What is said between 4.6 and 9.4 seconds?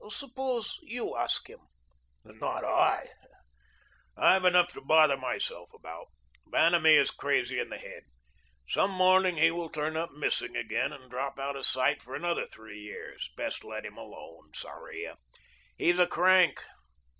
to bother myself about. Vanamee is crazy in the head. Some morning